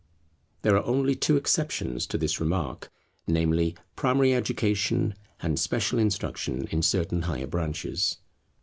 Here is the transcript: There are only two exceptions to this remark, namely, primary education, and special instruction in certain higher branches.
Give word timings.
There 0.63 0.75
are 0.77 0.83
only 0.83 1.13
two 1.13 1.37
exceptions 1.37 2.07
to 2.07 2.17
this 2.17 2.39
remark, 2.41 2.89
namely, 3.27 3.75
primary 3.95 4.33
education, 4.33 5.13
and 5.43 5.59
special 5.59 5.99
instruction 5.99 6.65
in 6.71 6.81
certain 6.81 7.21
higher 7.21 7.45
branches. 7.45 8.17